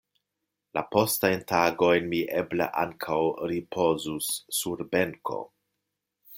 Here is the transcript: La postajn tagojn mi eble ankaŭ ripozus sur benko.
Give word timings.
La 0.77 0.81
postajn 0.95 1.43
tagojn 1.51 2.09
mi 2.15 2.23
eble 2.41 2.69
ankaŭ 2.85 3.21
ripozus 3.53 4.33
sur 4.63 4.85
benko. 4.97 5.41